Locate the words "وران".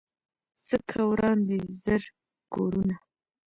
1.09-1.37